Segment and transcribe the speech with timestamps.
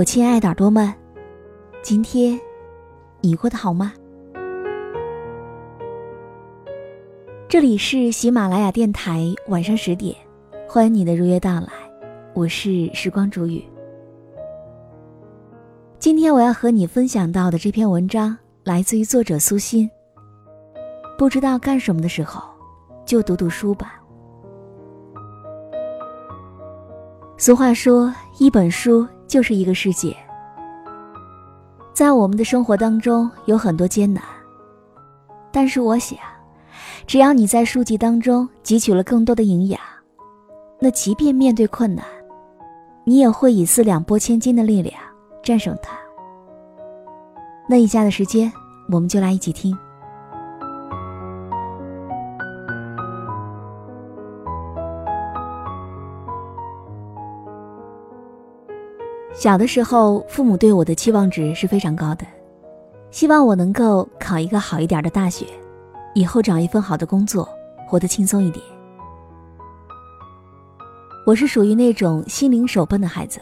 [0.00, 0.90] 我亲爱的耳朵们，
[1.82, 2.40] 今天
[3.20, 3.92] 你过得好吗？
[7.46, 10.16] 这里是喜马拉雅电台，晚上十点，
[10.66, 11.68] 欢迎你的如约到来，
[12.32, 13.62] 我是时光煮雨。
[15.98, 19.86] 今天我要和你分享到的这篇文章，来自于作者苏欣。
[21.18, 22.42] 不知道干什么的时候，
[23.04, 24.00] 就读读书吧。
[27.36, 30.14] 俗话说，一本书就是一个世界。
[31.94, 34.20] 在我们的生活当中，有很多艰难，
[35.52, 36.18] 但是我想，
[37.06, 39.80] 只要你在书籍当中汲取了更多的营养，
[40.80, 42.04] 那即便面对困难，
[43.04, 44.94] 你也会以四两拨千斤的力量
[45.44, 45.96] 战胜它。
[47.68, 48.52] 那以下的时间，
[48.90, 49.78] 我们就来一起听。
[59.32, 62.26] 小的时候，父母对我的期望值是非常高的，
[63.10, 65.46] 希望我能够考一个好一点的大学，
[66.14, 67.48] 以后找一份好的工作，
[67.86, 68.62] 活得轻松一点。
[71.24, 73.40] 我是属于那种心灵手笨的孩子，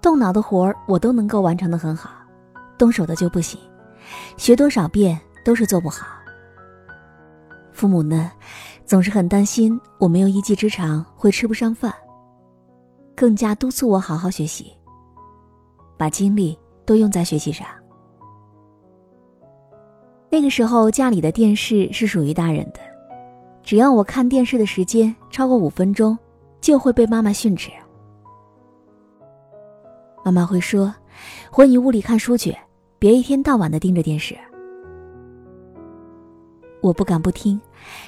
[0.00, 2.10] 动脑的活儿我都能够完成的很好，
[2.78, 3.60] 动手的就不行，
[4.36, 6.06] 学多少遍都是做不好。
[7.70, 8.32] 父母呢，
[8.86, 11.92] 总是很担心我没有一技之长会吃不上饭，
[13.14, 14.72] 更加督促我好好学习。
[15.96, 17.66] 把精力都用在学习上。
[20.28, 22.80] 那个时候，家里的电视是属于大人的，
[23.62, 26.18] 只要我看电视的时间超过五分钟，
[26.60, 27.70] 就会被妈妈训斥。
[30.24, 30.92] 妈妈会说
[31.50, 32.54] ：“回你屋里看书去，
[32.98, 34.36] 别一天到晚的盯着电视。”
[36.82, 37.58] 我不敢不听，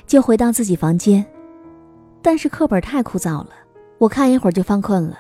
[0.07, 1.25] 就回到自己房间。
[2.21, 3.51] 但是课本太枯燥了，
[3.99, 5.17] 我看一会儿就犯困了，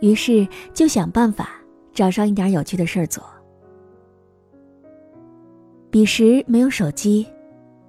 [0.00, 1.50] 于是就想办法。
[1.98, 3.24] 找上一点有趣的事儿做。
[5.90, 7.26] 彼时没有手机，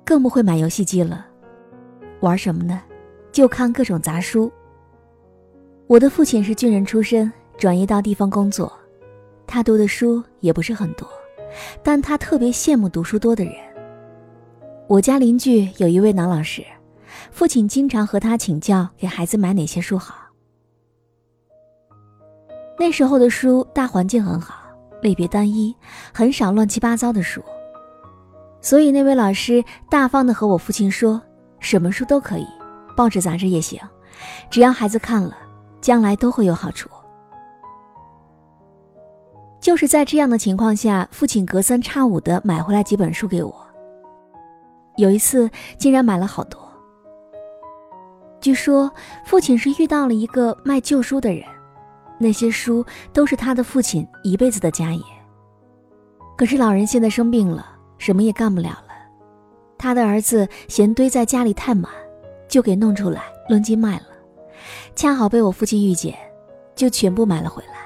[0.04, 1.28] 更不会买游戏机了，
[2.22, 2.82] 玩什么呢？
[3.32, 4.52] 就看各种杂书。
[5.86, 8.74] 我的父亲是军人出身，转业到地方工作，
[9.46, 11.08] 他读的书也不是很多，
[11.84, 13.54] 但他特别羡慕读书多的人。
[14.88, 16.66] 我家邻居有一位男老师，
[17.30, 20.29] 父亲经常和他请教，给孩子买哪些书好。
[22.80, 24.56] 那时候的书大环境很好，
[25.02, 25.76] 类别单一，
[26.14, 27.44] 很少乱七八糟的书。
[28.62, 31.22] 所以那位老师大方的和我父亲说
[31.60, 32.48] ：“什么书都可以，
[32.96, 33.78] 报纸杂志也行，
[34.50, 35.36] 只要孩子看了，
[35.82, 36.90] 将来都会有好处。”
[39.60, 43.54] 就是在这样的情况下，父亲隔三差五的买回来几本书给我。
[44.96, 46.62] 有一次竟然买了好多。
[48.40, 48.90] 据说
[49.26, 51.44] 父亲是遇到了一个卖旧书的人。
[52.20, 55.02] 那些书都是他的父亲一辈子的家业。
[56.38, 57.66] 可是老人现在生病了，
[57.98, 58.90] 什么也干不了了。
[59.78, 61.92] 他的儿子嫌堆在家里太满，
[62.48, 64.04] 就给弄出来论斤卖了。
[64.96, 66.14] 恰好被我父亲遇见，
[66.76, 67.80] 就全部买了回来。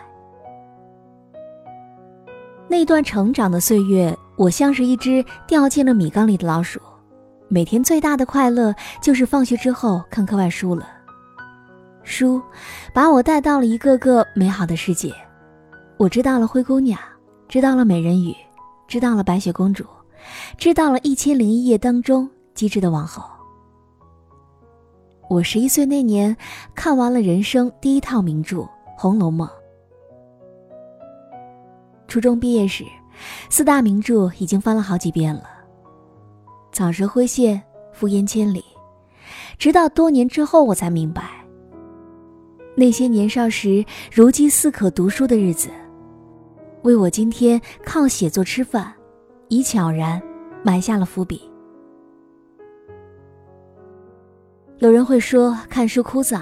[2.67, 6.79] 那段成长的岁月，我像是一只掉进了米缸里的老鼠，
[7.47, 10.87] 每天最大的快乐就是放学之后看课外书了。
[12.03, 12.41] 书，
[12.93, 15.13] 把我带到了一个个美好的世界。
[15.97, 16.99] 我知道了灰姑娘，
[17.47, 18.35] 知道了美人鱼，
[18.87, 19.85] 知道了白雪公主，
[20.57, 23.23] 知道了一千零一夜当中机智的王后。
[25.29, 26.35] 我十一岁那年，
[26.75, 28.57] 看完了人生第一套名著
[28.97, 29.47] 《红楼梦》。
[32.07, 32.83] 初中毕业时，
[33.49, 35.43] 四大名著已经翻了好几遍了。
[36.71, 37.61] 草蛇灰线，
[37.97, 38.63] 烽烟千里，
[39.57, 41.42] 直到多年之后，我才明白。
[42.75, 45.69] 那些年少时如饥似渴读书的日子，
[46.81, 48.91] 为我今天靠写作吃饭，
[49.47, 50.21] 已悄然
[50.63, 51.41] 埋下了伏笔。
[54.79, 56.41] 有人会说看书枯燥，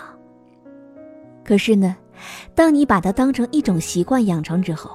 [1.43, 1.95] 可是呢，
[2.55, 4.89] 当你把它当成一种习惯养成之后，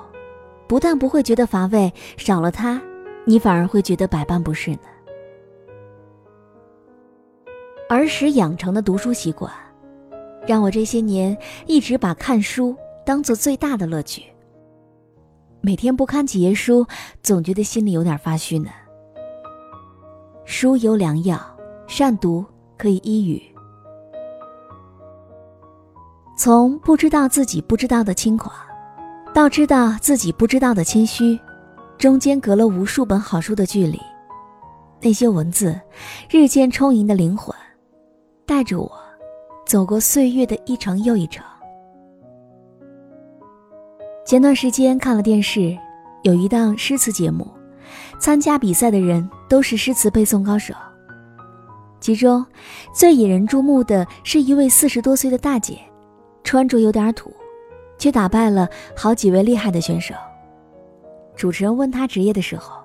[0.66, 2.80] 不但不会觉得乏味，少了它，
[3.26, 4.78] 你反而会觉得百般不适呢。
[7.90, 9.52] 儿时养成的读书习惯。
[10.46, 14.22] 让我这些年一直把看书当做最大的乐趣。
[15.60, 16.86] 每天不看几页书，
[17.22, 18.70] 总觉得心里有点发虚呢。
[20.44, 21.40] 书有良药，
[21.88, 22.44] 善读
[22.78, 23.42] 可以医语。
[26.38, 28.54] 从不知道自己不知道的轻狂，
[29.34, 31.36] 到知道自己不知道的谦虚，
[31.98, 34.00] 中间隔了无数本好书的距离。
[35.00, 35.80] 那些文字，
[36.30, 37.52] 日渐充盈的灵魂，
[38.46, 39.05] 带着我。
[39.66, 41.44] 走过岁月的一程又一程，
[44.24, 45.76] 前段时间看了电视，
[46.22, 47.44] 有一档诗词节目，
[48.20, 50.72] 参加比赛的人都是诗词背诵高手。
[51.98, 52.46] 其中
[52.94, 55.80] 最引人注目的是一位四十多岁的大姐，
[56.44, 57.34] 穿着有点土，
[57.98, 60.14] 却打败了好几位厉害的选手。
[61.34, 62.80] 主持人问她职业的时候，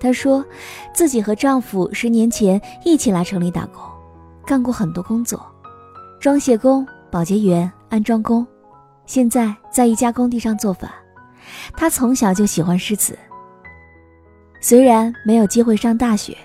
[0.00, 0.44] 她说
[0.92, 3.80] 自己和丈夫十年前一起来城里打工，
[4.44, 5.40] 干过很多工作，
[6.20, 8.46] 装卸工、保洁员、安装工，
[9.06, 10.90] 现在在一家工地上做饭。
[11.72, 13.18] 他从小就喜欢诗词，
[14.60, 16.36] 虽然没有机会上大学。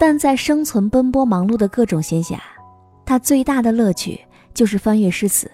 [0.00, 2.38] 但在生存奔波忙碌的各种闲暇，
[3.04, 4.18] 他最大的乐趣
[4.54, 5.50] 就是翻阅诗词，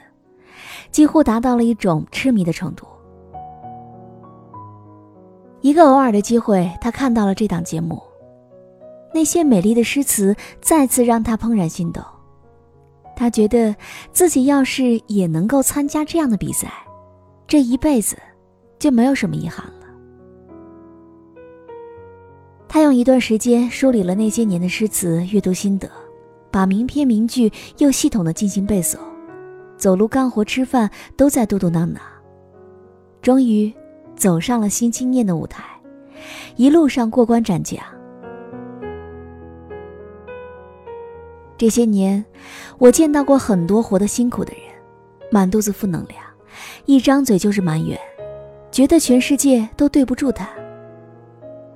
[0.93, 2.87] 几乎达到了一种痴迷的程度。
[5.63, 8.03] 一个偶尔的机会，他看到了这档节目，
[9.15, 12.05] 那些美丽的诗词再次让他怦然心动。
[13.17, 13.75] 他觉得
[14.13, 16.73] 自己要是也能够参加这样的比赛，
[17.47, 18.17] 这一辈子
[18.79, 19.73] 就没有什么遗憾了。
[22.69, 25.89] 他用一段时间梳理了那些年的诗词阅读心得，
[26.51, 28.99] 把名篇名句又系统的进行背诵，
[29.77, 31.99] 走路、干活、吃饭都在嘟嘟囔囔。
[33.23, 33.73] 终于
[34.17, 35.63] 走上了新经验的舞台，
[36.57, 37.81] 一路上过关斩将。
[41.65, 42.23] 这些年，
[42.77, 44.61] 我见到过很多活得辛苦的人，
[45.31, 46.23] 满肚子负能量，
[46.85, 47.99] 一张嘴就是埋怨，
[48.71, 50.47] 觉得全世界都对不住他。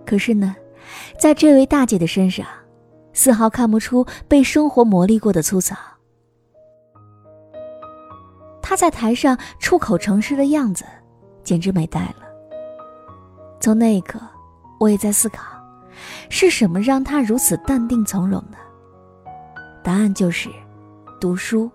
[0.04, 0.54] 可是呢？
[1.18, 2.46] 在这位大姐的身上，
[3.14, 5.74] 丝毫看不出被生活磨砺过的粗糙。
[8.60, 10.84] 她在台上出口成诗的样子，
[11.42, 12.28] 简直美呆了。
[13.58, 14.20] 从那一刻，
[14.78, 15.44] 我也在思考，
[16.28, 18.58] 是什么让她如此淡定从容呢？
[19.88, 20.50] 答案就是
[21.18, 21.70] 读书。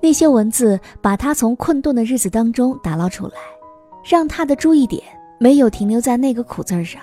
[0.00, 3.34] 那些文字把他从困顿的日子当中打捞出来，
[4.04, 5.00] 让他的注意点。
[5.38, 7.00] 没有停留在那个苦字上。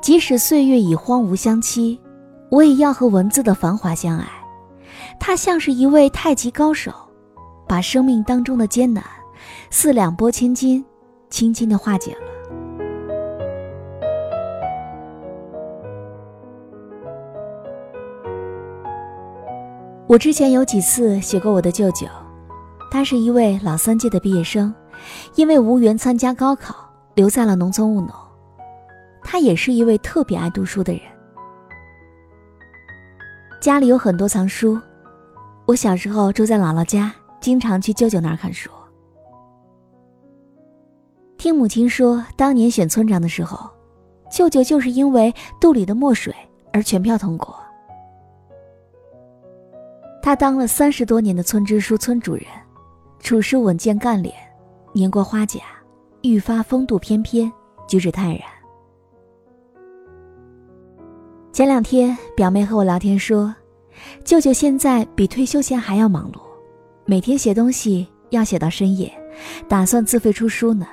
[0.00, 2.00] 即使岁月已荒芜相期，
[2.50, 4.26] 我也要和文字的繁华相爱。
[5.18, 6.90] 他像是一位太极高手，
[7.68, 9.04] 把生命当中的艰难，
[9.70, 10.82] 四两拨千斤，
[11.28, 12.39] 轻轻的化解了。
[20.10, 22.04] 我之前有几次写过我的舅舅，
[22.90, 24.74] 他是一位老三届的毕业生。
[25.36, 26.74] 因为无缘参加高考，
[27.14, 28.10] 留在了农村务农。
[29.22, 31.02] 他也是一位特别爱读书的人，
[33.60, 34.76] 家里有很多藏书。
[35.64, 38.68] 我小时候住在姥姥家，经常去舅舅那儿看书。
[41.38, 43.70] 听母亲说，当年选村长的时候，
[44.28, 46.34] 舅舅就是因为肚里的墨水
[46.72, 47.56] 而全票通过。
[50.22, 52.44] 他当了三十多年的村支书、村主任，
[53.20, 54.34] 处事稳健干练。
[54.92, 55.60] 年过花甲，
[56.22, 57.50] 愈发风度翩翩，
[57.86, 58.42] 举止泰然。
[61.52, 63.54] 前两天，表妹和我聊天说，
[64.24, 66.40] 舅舅现在比退休前还要忙碌，
[67.06, 69.12] 每天写东西要写到深夜，
[69.68, 70.86] 打算自费出书呢。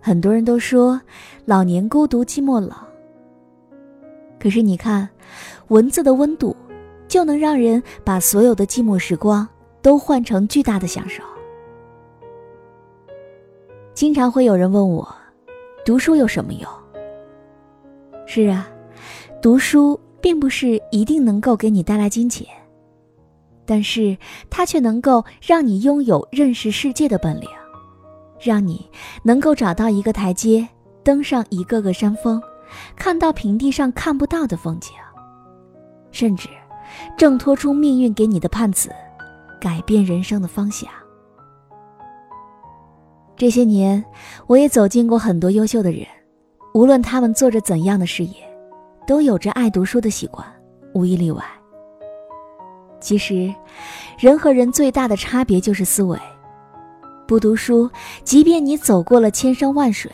[0.00, 1.00] 很多人都说
[1.44, 2.72] 老年孤独寂寞冷，
[4.38, 5.08] 可是你看，
[5.68, 6.54] 文字的温度，
[7.08, 9.48] 就能让人把所有的寂寞时光
[9.82, 11.22] 都换成巨大的享受。
[13.94, 15.08] 经常会有人问我，
[15.84, 16.70] 读书有什么用？
[18.26, 18.68] 是啊，
[19.42, 22.46] 读书并不是一定能够给你带来金钱，
[23.64, 24.16] 但是
[24.50, 27.48] 它却能够让你拥有认识世界的本领，
[28.38, 28.88] 让你
[29.22, 30.68] 能够找到一个台阶，
[31.02, 32.40] 登上一个个山峰，
[32.94, 34.92] 看到平地上看不到的风景，
[36.12, 36.48] 甚至
[37.16, 38.90] 挣脱出命运给你的判词，
[39.60, 40.88] 改变人生的方向。
[43.36, 44.04] 这些年，
[44.46, 46.06] 我也走进过很多优秀的人，
[46.74, 48.34] 无论他们做着怎样的事业，
[49.06, 50.44] 都有着爱读书的习惯，
[50.92, 51.44] 无一例外。
[53.00, 53.54] 其实，
[54.18, 56.18] 人和人最大的差别就是思维。
[57.28, 57.88] 不读书，
[58.24, 60.10] 即便你走过了千山万水，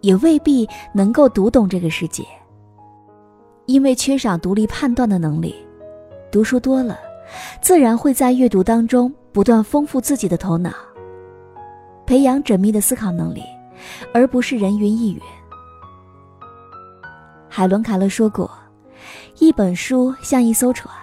[0.00, 2.24] 也未必能够读懂这个世界。
[3.66, 5.54] 因为缺少独立判断的能力，
[6.30, 6.98] 读书多了，
[7.60, 10.70] 自然会在阅读当中不断丰富自己的头脑。
[12.06, 13.42] 培养缜密的思考能力，
[14.12, 15.20] 而不是人云亦云。
[17.48, 18.50] 海伦·凯勒说过
[19.40, 20.94] ：“一本书像一艘船，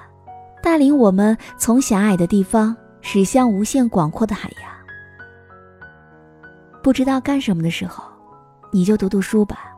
[0.62, 4.72] 带领我们从狭隘的地方驶向无限广阔的海洋。”
[6.84, 8.04] 不知道干什么的时候，
[8.72, 9.76] 你就读读书吧。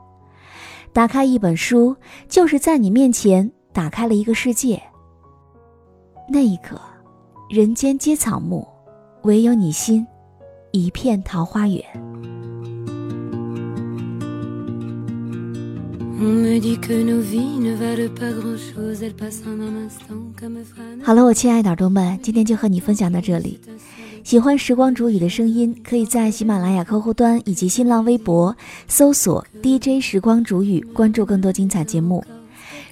[0.92, 1.96] 打开一本书，
[2.28, 4.82] 就是在你面前打开了一个世界。
[6.30, 6.78] 那一刻，
[7.50, 8.68] 人间皆草木，
[9.24, 10.06] 唯有你心，
[10.72, 11.82] 一片桃花源。
[21.02, 23.58] 好了，我亲爱的耳朵们，今天就和你分享到这里。
[24.26, 28.54] 喜欢时光煮雨的声音，可以在喜马拉雅客户端以及新浪微博
[28.90, 32.22] 搜索 DJ 时光煮雨，关注更多精彩节目。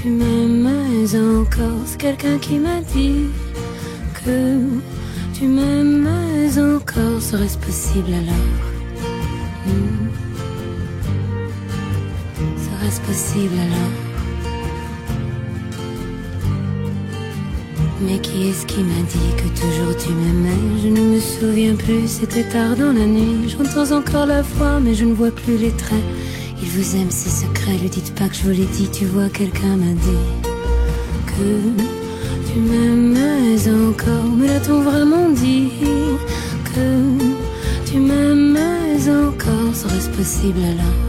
[0.00, 0.66] Tu m'aimes
[1.40, 1.80] encore.
[1.86, 3.26] C'est quelqu'un qui m'a dit
[4.24, 4.60] que
[5.34, 6.08] tu m'aimes
[6.56, 7.20] encore.
[7.20, 8.46] Serait-ce possible alors?
[9.66, 10.08] Hmm.
[12.56, 13.92] Serait-ce possible alors?
[18.00, 20.80] Mais qui est-ce qui m'a dit que toujours tu m'aimais?
[20.82, 23.48] Je ne me souviens plus, c'était tard dans la nuit.
[23.48, 26.04] J'entends encore la voix, mais je ne vois plus les traits.
[26.60, 28.88] Il vous aime, ses secrets, lui dites pas que je vous l'ai dit.
[28.90, 30.24] Tu vois, quelqu'un m'a dit
[31.26, 34.24] que tu m'aimais encore.
[34.36, 35.70] Mais l'a-t-on vraiment dit
[36.74, 41.08] que tu m'aimais encore Serait-ce possible alors?